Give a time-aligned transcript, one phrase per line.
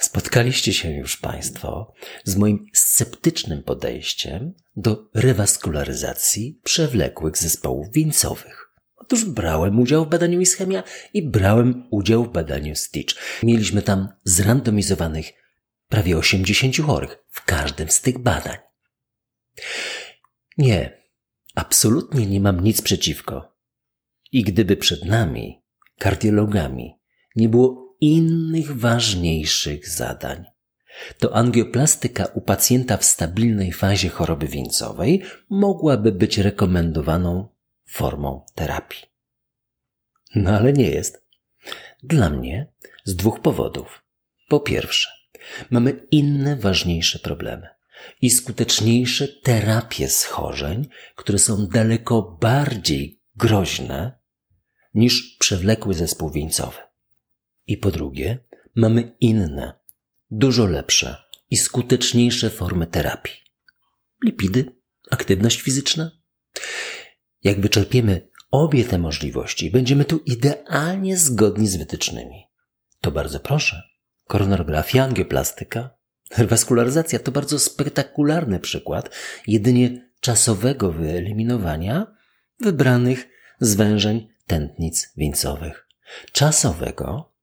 [0.00, 1.94] spotkaliście się już Państwo
[2.24, 8.66] z moim sceptycznym podejściem do rewaskularyzacji przewlekłych zespołów wieńcowych.
[8.96, 10.82] Otóż brałem udział w badaniu ischemia
[11.14, 13.42] i brałem udział w badaniu Stitch.
[13.42, 15.32] Mieliśmy tam zrandomizowanych
[15.88, 18.56] prawie 80 chorych w każdym z tych badań.
[20.58, 21.02] Nie,
[21.54, 23.56] absolutnie nie mam nic przeciwko.
[24.32, 25.62] I gdyby przed nami,
[25.98, 26.94] kardiologami,
[27.36, 30.44] nie było innych ważniejszych zadań.
[31.18, 37.48] To angioplastyka u pacjenta w stabilnej fazie choroby wieńcowej mogłaby być rekomendowaną
[37.86, 39.02] formą terapii.
[40.34, 41.26] No ale nie jest.
[42.02, 42.72] Dla mnie
[43.04, 44.02] z dwóch powodów.
[44.48, 45.10] Po pierwsze,
[45.70, 47.68] mamy inne ważniejsze problemy
[48.20, 54.18] i skuteczniejsze terapie schorzeń, które są daleko bardziej groźne
[54.94, 56.85] niż przewlekły zespół wieńcowy.
[57.66, 58.38] I po drugie,
[58.74, 59.72] mamy inne,
[60.30, 61.16] dużo lepsze
[61.50, 63.34] i skuteczniejsze formy terapii.
[64.24, 64.72] Lipidy,
[65.10, 66.10] aktywność fizyczna.
[67.42, 72.44] Jak wyczerpiemy obie te możliwości, będziemy tu idealnie zgodni z wytycznymi.
[73.00, 73.82] To bardzo proszę.
[74.24, 75.90] Koronarografia, angioplastyka,
[76.36, 79.10] rewaskularyzacja to bardzo spektakularny przykład
[79.46, 82.16] jedynie czasowego wyeliminowania
[82.60, 83.28] wybranych
[83.60, 85.88] zwężeń tętnic wieńcowych.
[86.32, 87.35] Czasowego,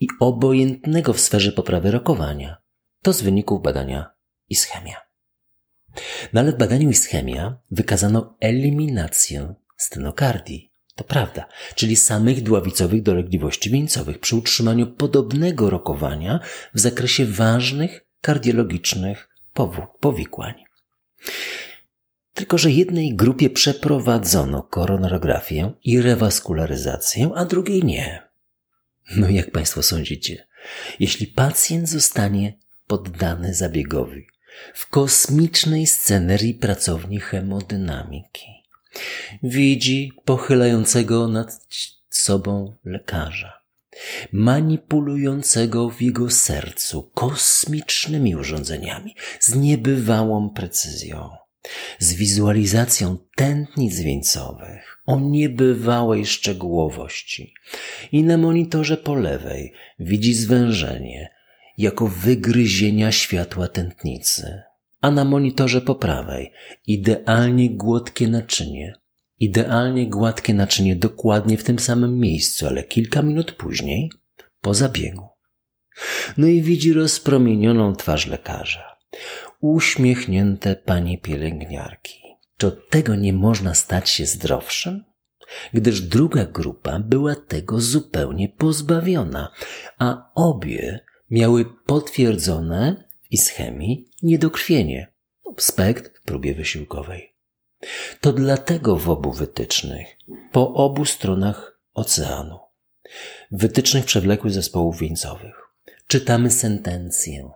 [0.00, 2.56] i obojętnego w sferze poprawy rokowania.
[3.02, 4.10] To z wyników badania
[4.48, 4.96] ischemia.
[6.32, 10.72] No ale w badaniu ischemia wykazano eliminację stenokardii.
[10.94, 16.40] To prawda, czyli samych dławicowych dolegliwości wieńcowych przy utrzymaniu podobnego rokowania
[16.74, 19.28] w zakresie ważnych kardiologicznych
[20.00, 20.54] powikłań.
[22.34, 28.27] Tylko, że jednej grupie przeprowadzono koronarografię i rewaskularyzację, a drugiej nie.
[29.16, 30.46] No jak Państwo sądzicie?
[31.00, 32.52] Jeśli pacjent zostanie
[32.86, 34.26] poddany zabiegowi
[34.74, 38.46] w kosmicznej scenerii pracowni hemodynamiki,
[39.42, 41.66] widzi pochylającego nad
[42.10, 43.60] sobą lekarza,
[44.32, 51.30] manipulującego w jego sercu kosmicznymi urządzeniami z niebywałą precyzją,
[51.98, 57.54] z wizualizacją tętnic wieńcowych o niebywałej szczegółowości.
[58.12, 61.30] I na monitorze po lewej widzi zwężenie
[61.78, 64.62] jako wygryzienia światła tętnicy,
[65.00, 66.52] a na monitorze po prawej
[66.86, 68.94] idealnie gładkie naczynie,
[69.38, 74.10] idealnie gładkie naczynie dokładnie w tym samym miejscu, ale kilka minut później
[74.60, 75.28] po zabiegu.
[76.36, 78.97] No i widzi rozpromienioną twarz lekarza
[79.60, 82.22] uśmiechnięte panie pielęgniarki.
[82.56, 85.04] Czy od tego nie można stać się zdrowszym?
[85.72, 89.52] Gdyż druga grupa była tego zupełnie pozbawiona,
[89.98, 95.12] a obie miały potwierdzone w ischemii niedokrwienie,
[95.58, 97.34] spekt w próbie wysiłkowej.
[98.20, 100.06] To dlatego w obu wytycznych,
[100.52, 102.58] po obu stronach oceanu,
[103.50, 105.54] wytycznych przewlekłych zespołów wieńcowych,
[106.06, 107.50] czytamy sentencję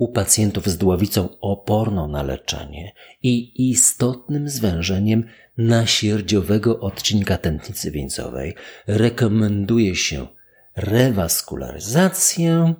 [0.00, 5.24] u pacjentów z dławicą oporną na leczenie i istotnym zwężeniem
[5.58, 8.54] nasierdziowego odcinka tętnicy wieńcowej
[8.86, 10.26] rekomenduje się
[10.76, 12.74] rewaskularyzację,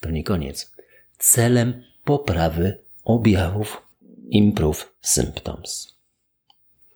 [0.00, 0.72] to nie koniec,
[1.18, 3.82] celem poprawy objawów
[4.28, 5.98] improve symptoms.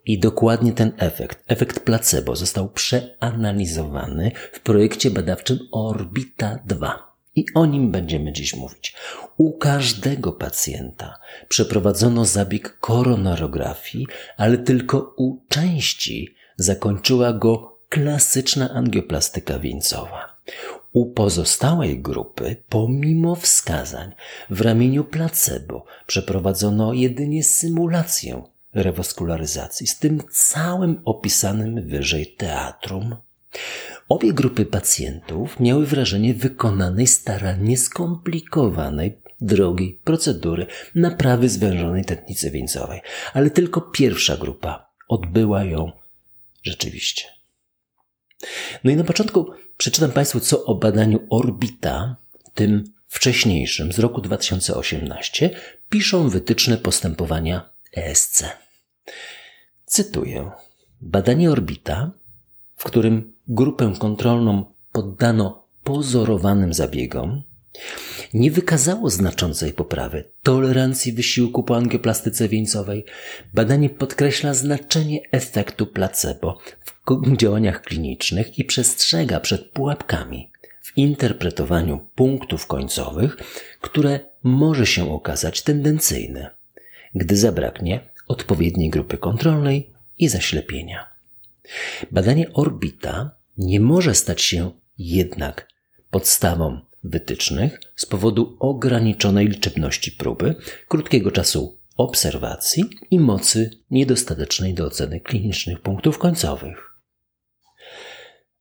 [0.04, 7.15] I dokładnie ten efekt, efekt placebo, został przeanalizowany w projekcie badawczym Orbita 2.
[7.36, 8.94] I o nim będziemy dziś mówić.
[9.36, 11.18] U każdego pacjenta
[11.48, 14.06] przeprowadzono zabieg koronarografii,
[14.36, 20.36] ale tylko u części zakończyła go klasyczna angioplastyka wieńcowa.
[20.92, 24.14] U pozostałej grupy, pomimo wskazań
[24.50, 28.42] w ramieniu placebo, przeprowadzono jedynie symulację
[28.74, 33.16] rewaskularyzacji z tym całym opisanym wyżej teatrum.
[34.08, 43.00] Obie grupy pacjentów miały wrażenie wykonanej starannie skomplikowanej drogiej procedury naprawy zwężonej tętnicy wieńcowej,
[43.32, 45.92] ale tylko pierwsza grupa odbyła ją
[46.62, 47.24] rzeczywiście.
[48.84, 52.16] No i na początku przeczytam Państwu, co o badaniu Orbita,
[52.54, 55.50] tym wcześniejszym z roku 2018,
[55.88, 58.44] piszą wytyczne postępowania ESC.
[59.84, 60.50] Cytuję.
[61.00, 62.10] badanie orbita,
[62.76, 67.42] w którym grupę kontrolną poddano pozorowanym zabiegom,
[68.34, 73.04] nie wykazało znaczącej poprawy tolerancji wysiłku po angioplastyce wieńcowej.
[73.54, 76.58] Badanie podkreśla znaczenie efektu placebo
[77.06, 80.50] w działaniach klinicznych i przestrzega przed pułapkami
[80.82, 83.36] w interpretowaniu punktów końcowych,
[83.80, 86.50] które może się okazać tendencyjne,
[87.14, 91.15] gdy zabraknie odpowiedniej grupy kontrolnej i zaślepienia.
[92.10, 95.68] Badanie orbita nie może stać się jednak
[96.10, 100.54] podstawą wytycznych z powodu ograniczonej liczebności próby,
[100.88, 106.96] krótkiego czasu obserwacji i mocy niedostatecznej do oceny klinicznych punktów końcowych.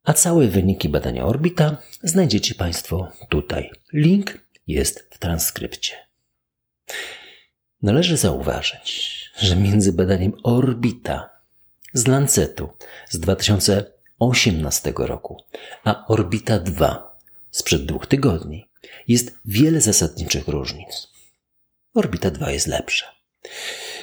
[0.03, 3.71] A całe wyniki badania orbita znajdziecie Państwo tutaj.
[3.93, 5.93] Link jest w transkrypcie.
[7.81, 11.34] Należy zauważyć, że między badaniem orbita
[11.95, 12.69] z Lancetu
[13.09, 15.37] z 2018 roku,
[15.83, 17.17] a Orbita 2
[17.51, 18.69] sprzed dwóch tygodni
[19.07, 21.07] jest wiele zasadniczych różnic.
[21.93, 23.05] Orbita 2 jest lepsza,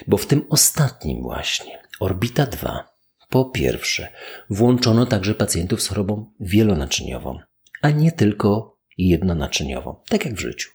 [0.06, 2.92] bo w tym ostatnim właśnie, Orbita 2,
[3.28, 4.08] po pierwsze,
[4.50, 7.38] włączono także pacjentów z chorobą wielonaczyniową,
[7.82, 10.70] a nie tylko jednonaczyniową, tak jak w życiu.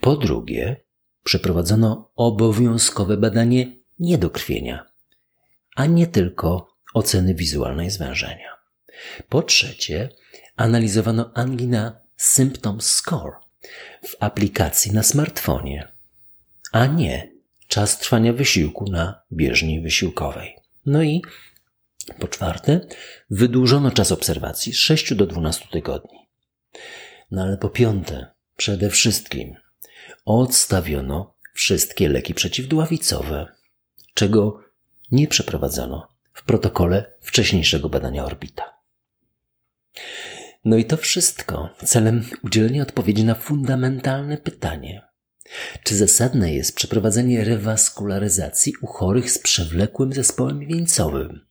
[0.00, 0.84] Po drugie,
[1.24, 4.93] przeprowadzono obowiązkowe badanie niedokrwienia,
[5.74, 8.56] a nie tylko oceny wizualnej zwężenia.
[9.28, 10.08] Po trzecie,
[10.56, 13.32] analizowano angina Symptom Score
[14.08, 15.92] w aplikacji na smartfonie,
[16.72, 17.32] a nie
[17.68, 20.56] czas trwania wysiłku na bieżni wysiłkowej.
[20.86, 21.22] No i
[22.18, 22.80] po czwarte,
[23.30, 26.18] wydłużono czas obserwacji z 6 do 12 tygodni.
[27.30, 28.26] No ale po piąte,
[28.56, 29.54] przede wszystkim
[30.24, 33.46] odstawiono wszystkie leki przeciwdławicowe,
[34.14, 34.63] czego
[35.10, 38.74] nie przeprowadzono w protokole wcześniejszego badania orbita.
[40.64, 45.02] No i to wszystko celem udzielenia odpowiedzi na fundamentalne pytanie.
[45.82, 51.46] Czy zasadne jest przeprowadzenie rewaskularyzacji u chorych z przewlekłym zespołem wieńcowym?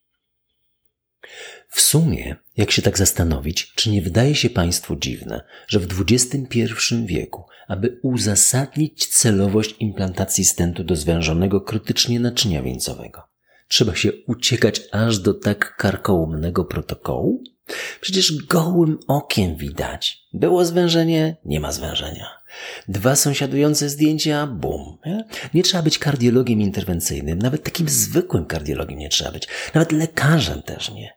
[1.69, 6.69] W sumie, jak się tak zastanowić, czy nie wydaje się Państwu dziwne, że w XXI
[7.05, 13.21] wieku, aby uzasadnić celowość implantacji stentu do zwężonego krytycznie naczynia wieńcowego,
[13.73, 17.43] trzeba się uciekać aż do tak karkołomnego protokołu?
[18.01, 20.27] Przecież gołym okiem widać.
[20.33, 22.27] Było zwężenie, nie ma zwężenia.
[22.87, 24.97] Dwa sąsiadujące zdjęcia, bum.
[25.05, 25.25] Nie?
[25.53, 30.91] nie trzeba być kardiologiem interwencyjnym, nawet takim zwykłym kardiologiem nie trzeba być, nawet lekarzem też
[30.91, 31.13] nie.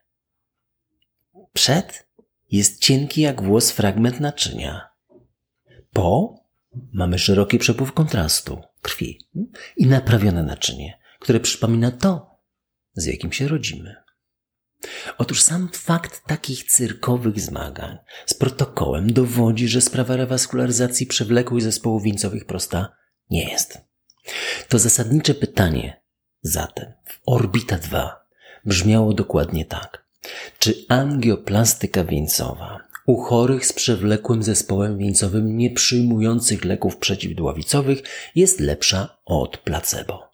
[1.52, 2.06] Przed
[2.50, 4.88] jest cienki jak włos fragment naczynia.
[5.92, 6.34] Po
[6.92, 9.18] mamy szeroki przepływ kontrastu krwi
[9.76, 12.35] i naprawione naczynie, które przypomina to,
[12.96, 13.94] z jakim się rodzimy.
[15.18, 22.44] Otóż sam fakt takich cyrkowych zmagań z protokołem dowodzi, że sprawa rewaskularyzacji przewlekłych zespołów wieńcowych
[22.44, 22.96] prosta
[23.30, 23.78] nie jest.
[24.68, 26.02] To zasadnicze pytanie
[26.42, 28.26] zatem w Orbita 2
[28.64, 30.06] brzmiało dokładnie tak.
[30.58, 38.02] Czy angioplastyka wieńcowa u chorych z przewlekłym zespołem wieńcowym nie przyjmujących leków przeciwdławicowych
[38.34, 40.30] jest lepsza od placebo?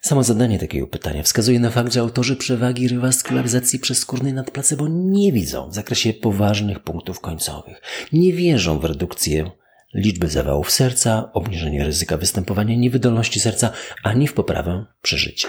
[0.00, 5.32] Samo zadanie takiego pytania wskazuje na fakt, że autorzy przewagi rewaskularyzacji przeskórnej nad placebo nie
[5.32, 7.82] widzą w zakresie poważnych punktów końcowych.
[8.12, 9.50] Nie wierzą w redukcję
[9.94, 15.48] liczby zawałów serca, obniżenie ryzyka występowania niewydolności serca, ani w poprawę przeżycia.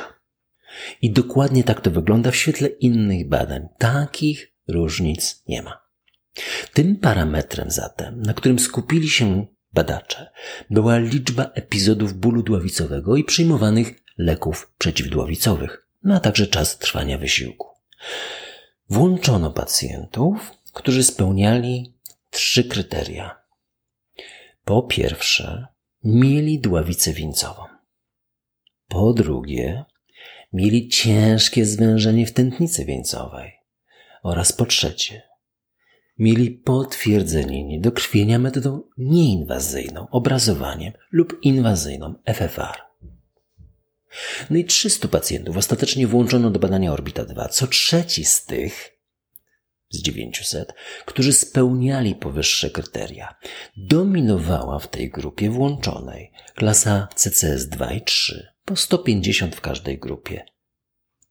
[1.02, 3.68] I dokładnie tak to wygląda w świetle innych badań.
[3.78, 5.82] Takich różnic nie ma.
[6.74, 10.32] Tym parametrem zatem, na którym skupili się badacze,
[10.70, 17.68] była liczba epizodów bólu dławicowego i przyjmowanych leków przeciwdławicowych, no a także czas trwania wysiłku.
[18.90, 21.94] Włączono pacjentów, którzy spełniali
[22.30, 23.42] trzy kryteria.
[24.66, 25.68] Po pierwsze,
[26.04, 27.64] mieli dławicę wieńcową.
[28.88, 29.86] Po drugie,
[30.54, 33.52] mieli ciężkie zwężenie w tętnicy wieńcowej.
[34.24, 35.22] Oraz po trzecie,
[36.20, 42.91] mieli potwierdzenie niedokrwienia metodą nieinwazyjną, obrazowaniem lub inwazyjną FFR.
[44.50, 47.48] No i 300 pacjentów ostatecznie włączono do badania Orbita 2.
[47.48, 48.98] Co trzeci z tych,
[49.90, 50.74] z 900,
[51.06, 53.36] którzy spełniali powyższe kryteria,
[53.78, 60.46] dominowała w tej grupie włączonej klasa CCS 2 i 3, po 150 w każdej grupie,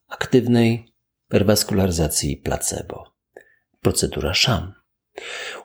[0.08, 0.92] aktywnej
[1.28, 3.04] perwaskularyzacji placebo,
[3.80, 4.79] procedura SHAM.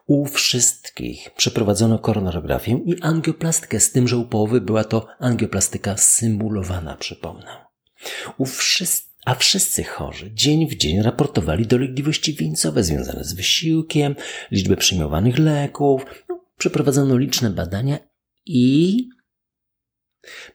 [0.06, 6.98] U wszystkich przeprowadzono koronarografię i angioplastykę, z tym, że u połowy była to angioplastyka symulowana,
[6.98, 7.66] przypomnę.
[8.38, 14.16] U wszystkich a wszyscy chorzy dzień w dzień raportowali dolegliwości wieńcowe związane z wysiłkiem,
[14.52, 16.06] liczbę przyjmowanych leków.
[16.30, 18.00] No, przeprowadzono liczne badania
[18.46, 19.10] i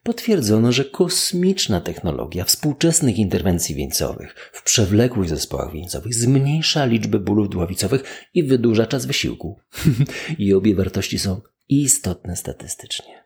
[0.03, 8.29] potwierdzono, że kosmiczna technologia współczesnych interwencji wieńcowych w przewlekłych zespołach wieńcowych zmniejsza liczbę bólów dławicowych
[8.35, 9.61] i wydłuża czas wysiłku.
[10.39, 13.25] I obie wartości są istotne statystycznie.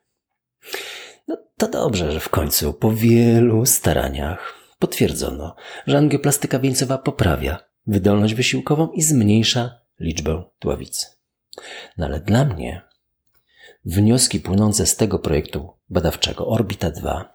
[1.28, 8.34] No to dobrze, że w końcu po wielu staraniach potwierdzono, że angioplastyka wieńcowa poprawia wydolność
[8.34, 11.06] wysiłkową i zmniejsza liczbę dławicy.
[11.98, 12.82] No ale dla mnie
[13.84, 17.34] wnioski płynące z tego projektu badawczego Orbita 2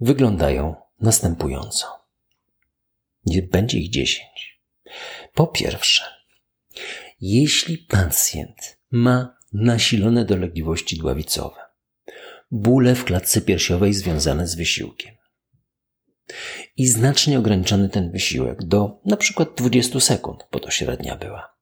[0.00, 1.86] wyglądają następująco.
[3.50, 4.60] Będzie ich 10.
[5.34, 6.04] Po pierwsze,
[7.20, 11.60] jeśli pacjent ma nasilone dolegliwości dławicowe,
[12.50, 15.14] bóle w klatce piersiowej związane z wysiłkiem,
[16.76, 21.56] i znacznie ograniczony ten wysiłek do na przykład 20 sekund, bo to średnia była.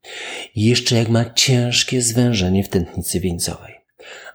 [0.57, 3.75] Jeszcze jak ma ciężkie zwężenie w tętnicy wieńcowej.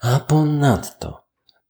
[0.01, 1.23] A ponadto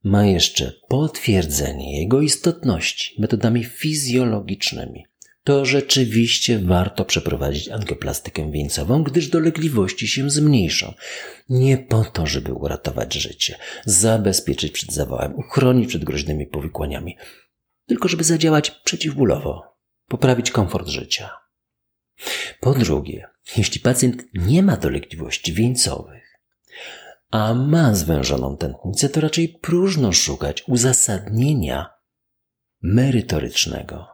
[0.03, 5.05] ma jeszcze potwierdzenie jego istotności metodami fizjologicznymi.
[5.43, 10.93] To rzeczywiście warto przeprowadzić angioplastykę wieńcową, gdyż dolegliwości się zmniejszą.
[11.49, 17.17] Nie po to, żeby uratować życie, zabezpieczyć przed zawałem, uchronić przed groźnymi powikłaniami,
[17.85, 19.63] tylko żeby zadziałać przeciwbólowo,
[20.07, 21.29] poprawić komfort życia.
[22.59, 23.27] Po drugie,
[23.57, 26.18] jeśli pacjent nie ma dolegliwości wieńcowych,
[27.29, 31.93] a ma zwężoną tętnicę, to raczej próżno szukać uzasadnienia
[32.81, 34.07] merytorycznego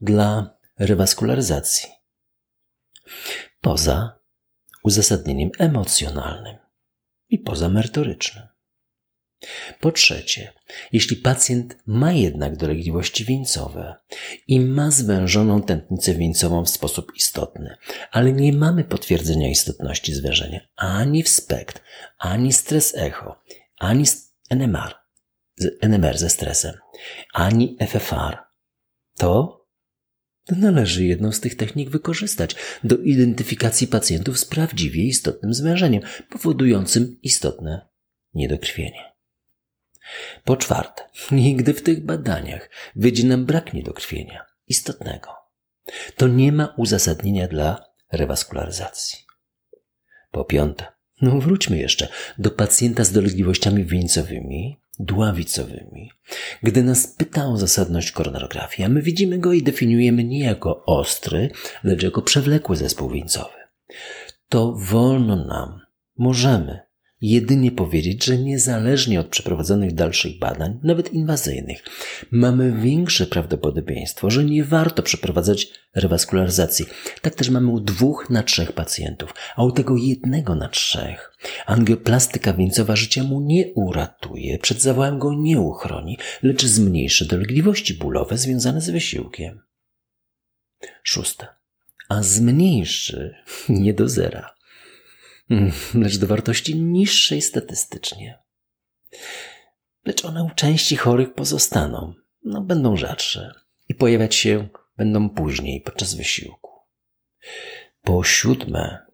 [0.00, 1.88] dla rewaskularyzacji.
[3.60, 4.18] Poza
[4.84, 6.56] uzasadnieniem emocjonalnym
[7.28, 8.51] i poza merytorycznym.
[9.80, 10.52] Po trzecie,
[10.92, 13.94] jeśli pacjent ma jednak dolegliwości wieńcowe
[14.46, 17.76] i ma zwężoną tętnicę wieńcową w sposób istotny,
[18.10, 21.82] ale nie mamy potwierdzenia istotności zwężenia ani w SPECT,
[22.18, 23.42] ani stres echo,
[23.78, 24.04] ani
[24.50, 24.94] NMR,
[25.80, 26.74] NMR ze stresem,
[27.32, 28.38] ani FFR,
[29.16, 29.62] to
[30.50, 37.88] należy jedną z tych technik wykorzystać do identyfikacji pacjentów z prawdziwie istotnym zwężeniem, powodującym istotne
[38.34, 39.11] niedokrwienie.
[40.44, 45.28] Po czwarte, nigdy w tych badaniach wyjdzie nam brak niedokrwienia istotnego.
[46.16, 49.18] To nie ma uzasadnienia dla rewaskularyzacji.
[50.30, 50.86] Po piąte,
[51.22, 56.10] no wróćmy jeszcze do pacjenta z dolegliwościami wieńcowymi, dławicowymi.
[56.62, 61.50] Gdy nas pyta o zasadność koronarografii, a my widzimy go i definiujemy nie jako ostry,
[61.84, 63.58] lecz jako przewlekły zespół wieńcowy,
[64.48, 65.80] to wolno nam,
[66.18, 66.80] możemy
[67.22, 71.84] jedynie powiedzieć, że niezależnie od przeprowadzonych dalszych badań, nawet inwazyjnych,
[72.30, 76.86] mamy większe prawdopodobieństwo, że nie warto przeprowadzać rewaskularyzacji.
[77.20, 81.32] Tak też mamy u dwóch na trzech pacjentów, a u tego jednego na trzech
[81.66, 88.38] angioplastyka wieńcowa życia mu nie uratuje, przed zawałem go nie uchroni, lecz zmniejszy dolegliwości bólowe
[88.38, 89.60] związane z wysiłkiem.
[91.02, 91.46] Szóste.
[92.08, 93.34] A zmniejszy
[93.68, 94.54] nie do zera
[95.94, 98.42] lecz do wartości niższej statystycznie.
[100.04, 103.54] Lecz one u części chorych pozostaną, no będą rzadsze
[103.88, 106.70] i pojawiać się będą później podczas wysiłku.
[108.02, 109.06] Po siódme,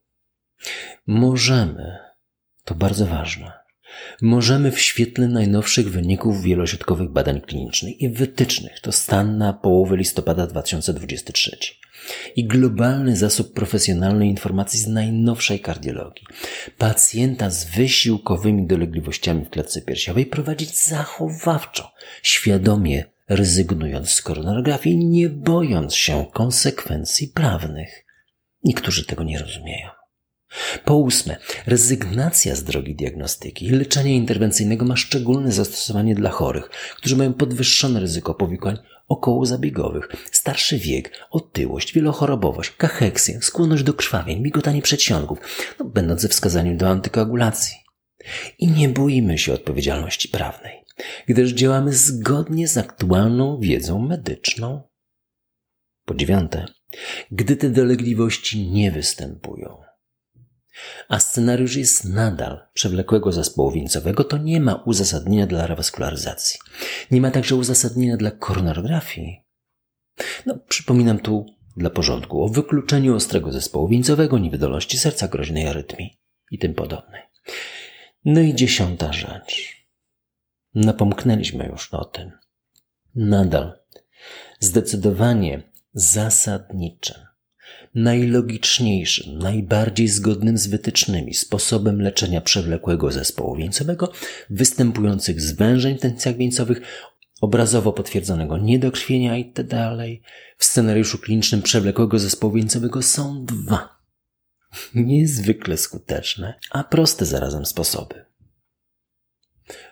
[1.07, 1.99] możemy,
[2.65, 3.58] to bardzo ważne,
[4.23, 10.47] możemy w świetle najnowszych wyników wielośrodkowych badań klinicznych i wytycznych, to stan na połowę listopada
[10.47, 11.59] 2023,
[12.37, 16.27] i globalny zasób profesjonalnej informacji z najnowszej kardiologii.
[16.79, 21.93] Pacjenta z wysiłkowymi dolegliwościami w klatce piersiowej prowadzić zachowawczo,
[22.23, 28.05] świadomie rezygnując z koronografii, nie bojąc się konsekwencji prawnych.
[28.65, 29.98] Niektórzy tego nie rozumieją.
[30.85, 31.37] Po ósme,
[31.67, 38.01] rezygnacja z drogi diagnostyki i leczenia interwencyjnego ma szczególne zastosowanie dla chorych, którzy mają podwyższone
[38.01, 38.79] ryzyko powikłań
[39.09, 45.39] okołozabiegowych, starszy wiek, otyłość, wielochorobowość, kacheksję, skłonność do krwawień, migotanie przedsionków,
[45.79, 47.77] no, będąc ze wskazaniem do antykoagulacji.
[48.59, 50.85] I nie boimy się odpowiedzialności prawnej,
[51.27, 54.83] gdyż działamy zgodnie z aktualną wiedzą medyczną.
[56.05, 56.67] Po dziewiąte,
[57.31, 59.88] gdy te dolegliwości nie występują,
[61.09, 66.61] a scenariusz jest nadal przewlekłego zespołu wieńcowego, to nie ma uzasadnienia dla rewaskularyzacji.
[67.11, 69.45] Nie ma także uzasadnienia dla koronarografii.
[70.47, 76.19] No, przypominam tu dla porządku o wykluczeniu ostrego zespołu wieńcowego, niewydolności serca, groźnej arytmii
[76.51, 77.23] i tym podobnej.
[78.25, 79.79] No i dziesiąta rzecz.
[80.75, 82.33] Napomknęliśmy już o tym.
[83.15, 83.79] Nadal
[84.61, 87.17] Zdecydowanie zasadniczym,
[87.95, 94.13] najlogiczniejszym, najbardziej zgodnym z wytycznymi sposobem leczenia przewlekłego zespołu wieńcowego,
[94.51, 96.81] występujących zwężeń w tętnicach wieńcowych,
[97.41, 99.97] obrazowo potwierdzonego niedokrwienia itd.
[100.59, 103.99] W scenariuszu klinicznym przewlekłego zespołu wieńcowego są dwa
[104.95, 108.25] niezwykle skuteczne, a proste zarazem sposoby.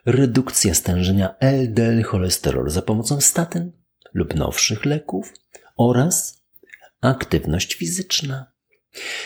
[0.07, 3.73] Redukcja stężenia LDL cholesterolu za pomocą statyn
[4.15, 5.33] lub nowszych leków
[5.77, 6.46] oraz
[7.07, 8.53] aktywność fizyczna.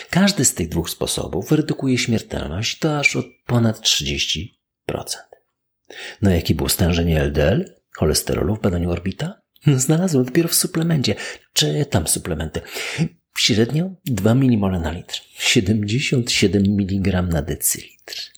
[0.09, 4.47] Każdy z tych dwóch sposobów redukuje śmiertelność do aż od ponad 30%.
[6.21, 9.41] No jakie było stężenie LDL cholesterolu w badaniu Orbita?
[9.67, 11.15] Znalazłem dopiero w suplemencie.
[11.53, 12.61] Czytam suplementy.
[13.37, 15.21] Średnio 2 mmol na litr.
[15.37, 18.31] 77 mg na decylitr.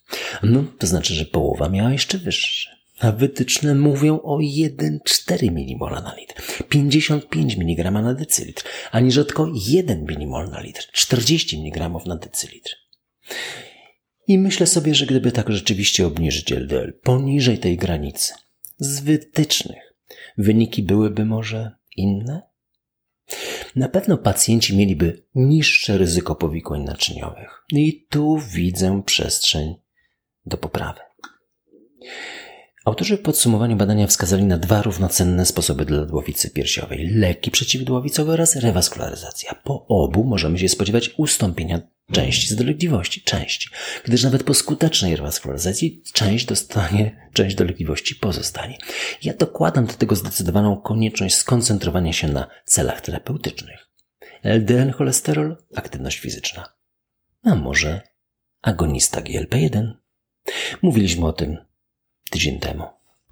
[0.43, 2.72] No, to znaczy, że połowa miała jeszcze wyższe.
[2.99, 10.05] A wytyczne mówią o 1,4 mmol na litr, 55 mg na decylitr, a nierzadko 1
[10.19, 12.75] mmol na litr, 40 mg na decylitr.
[14.27, 18.33] I myślę sobie, że gdyby tak rzeczywiście obniżyć LDL poniżej tej granicy,
[18.77, 19.93] z wytycznych,
[20.37, 22.41] wyniki byłyby może inne?
[23.75, 27.63] Na pewno pacjenci mieliby niższe ryzyko powikłań naczyniowych.
[27.71, 29.75] I tu widzę przestrzeń
[30.45, 30.99] do poprawy.
[32.85, 38.55] Autorzy w podsumowaniu badania wskazali na dwa równocenne sposoby dla dłowicy piersiowej: leki przeciwdłowicowe oraz
[38.55, 39.55] rewaskularyzacja.
[39.63, 43.69] Po obu możemy się spodziewać ustąpienia części z dolegliwości, części,
[44.03, 48.77] gdyż nawet po skutecznej rewaskularyzacji część dostanie, część dolegliwości pozostanie.
[49.23, 53.89] Ja dokładam do tego zdecydowaną konieczność skoncentrowania się na celach terapeutycznych.
[54.43, 56.73] LDL cholesterol, aktywność fizyczna.
[57.43, 58.01] A może
[58.61, 59.91] agonista GLP-1?
[60.81, 61.57] Mówiliśmy o tym
[62.33, 62.83] tydzień temu.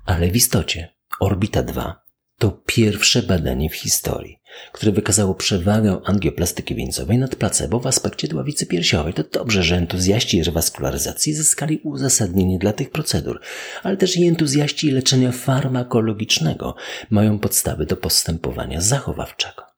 [0.05, 0.89] Ale w istocie
[1.19, 2.01] Orbita 2
[2.37, 4.39] to pierwsze badanie w historii,
[4.71, 9.13] które wykazało przewagę angioplastyki wieńcowej nad placebo w aspekcie dławicy piersiowej.
[9.13, 13.39] To dobrze, że entuzjaści rewaskularyzacji zyskali uzasadnienie dla tych procedur,
[13.83, 16.75] ale też i entuzjaści leczenia farmakologicznego
[17.09, 19.70] mają podstawy do postępowania zachowawczego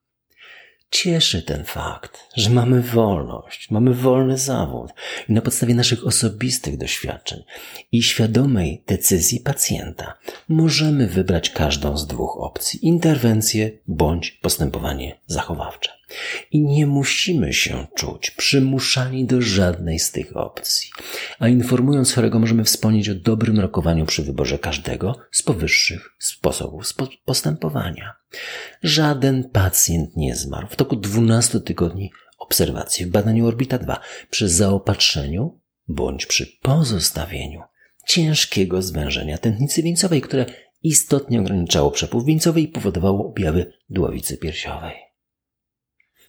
[0.94, 4.90] cieszy ten fakt, że mamy wolność, mamy wolny zawód
[5.28, 7.44] i na podstawie naszych osobistych doświadczeń
[7.92, 10.14] i świadomej decyzji pacjenta
[10.48, 15.90] możemy wybrać każdą z dwóch opcji interwencję bądź postępowanie zachowawcze.
[16.50, 20.90] I nie musimy się czuć przymuszani do żadnej z tych opcji.
[21.38, 26.86] A informując chorego, możemy wspomnieć o dobrym rokowaniu przy wyborze każdego z powyższych sposobów
[27.24, 28.14] postępowania.
[28.82, 34.00] Żaden pacjent nie zmarł w toku 12 tygodni obserwacji w badaniu Orbita 2
[34.30, 37.60] przy zaopatrzeniu bądź przy pozostawieniu
[38.06, 40.46] ciężkiego zwężenia tętnicy wieńcowej, które
[40.82, 44.94] istotnie ograniczało przepływ wieńcowy i powodowało objawy dłowicy piersiowej.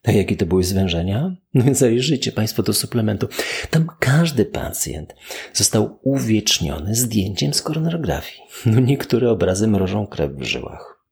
[0.05, 1.35] A jakie to były zwężenia?
[1.53, 3.27] No więc zajrzyjcie Państwo do suplementu.
[3.69, 5.15] Tam każdy pacjent
[5.53, 8.41] został uwieczniony zdjęciem z koronografii.
[8.65, 11.05] No niektóre obrazy mrożą krew w żyłach.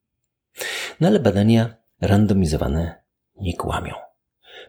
[1.00, 3.04] No ale badania randomizowane
[3.36, 3.94] nie kłamią.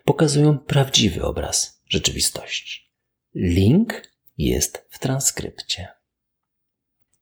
[0.04, 2.90] Pokazują prawdziwy obraz rzeczywistości.
[3.34, 4.02] Link
[4.38, 5.88] jest w transkrypcie.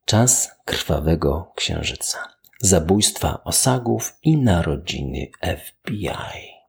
[0.05, 2.19] Czas krwawego księżyca.
[2.61, 6.62] Zabójstwa osagów i narodziny FBI.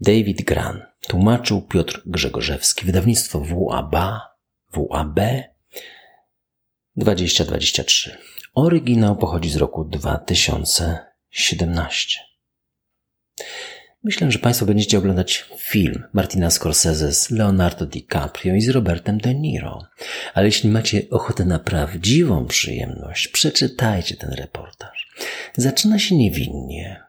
[0.00, 3.94] David Gran, tłumaczył Piotr Grzegorzewski, wydawnictwo WAB,
[4.72, 5.20] WAB
[6.96, 8.18] 2023.
[8.54, 12.20] Oryginał pochodzi z roku 2017.
[14.04, 19.34] Myślę, że Państwo będziecie oglądać film Martina Scorsese z Leonardo DiCaprio i z Robertem De
[19.34, 19.86] Niro.
[20.34, 25.08] Ale jeśli macie ochotę na prawdziwą przyjemność, przeczytajcie ten reportaż.
[25.56, 27.07] Zaczyna się niewinnie.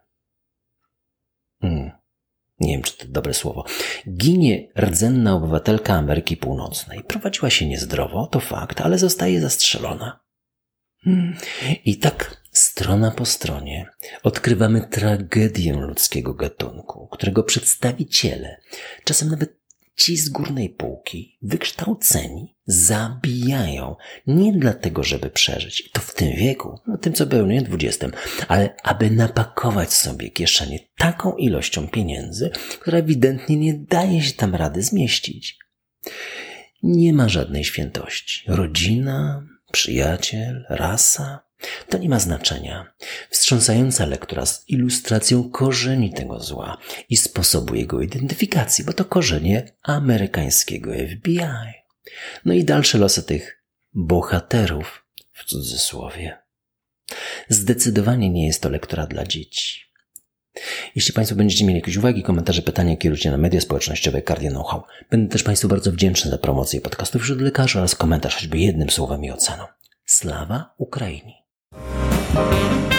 [2.59, 3.65] Nie wiem czy to dobre słowo,
[4.09, 7.03] ginie rdzenna obywatelka Ameryki Północnej.
[7.03, 10.19] Prowadziła się niezdrowo, to fakt, ale zostaje zastrzelona.
[11.03, 11.37] Hmm.
[11.85, 13.89] I tak strona po stronie
[14.23, 18.61] odkrywamy tragedię ludzkiego gatunku, którego przedstawiciele,
[19.03, 19.58] czasem nawet
[19.99, 23.95] ci z górnej półki, wykształceni, zabijają.
[24.27, 27.61] Nie dlatego, żeby przeżyć, to w tym wieku, no tym co był, nie?
[27.61, 28.11] dwudziestym,
[28.47, 34.83] ale aby napakować sobie kieszenie taką ilością pieniędzy, która ewidentnie nie daje się tam rady
[34.83, 35.59] zmieścić.
[36.83, 38.43] Nie ma żadnej świętości.
[38.47, 41.48] Rodzina, przyjaciel, rasa,
[41.89, 42.93] to nie ma znaczenia.
[43.29, 46.77] Wstrząsająca lektura z ilustracją korzeni tego zła
[47.09, 51.39] i sposobu jego identyfikacji, bo to korzenie amerykańskiego FBI.
[52.45, 56.37] No i dalsze losy tych bohaterów w cudzysłowie.
[57.49, 59.89] Zdecydowanie nie jest to lektura dla dzieci.
[60.95, 64.83] Jeśli Państwo będziecie mieli jakieś uwagi, komentarze, pytania, kierujcie na media społecznościowe Cardio Know-how.
[65.11, 69.23] Będę też Państwu bardzo wdzięczny za promocję podcastów wśród lekarzy oraz komentarz choćby jednym słowem
[69.23, 69.63] i oceną.
[72.31, 72.98] Thank you.